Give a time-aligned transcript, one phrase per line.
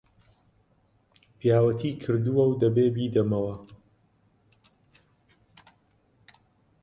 [1.39, 3.55] پیاوەتی کردووە و دەبێ بیدەمەوە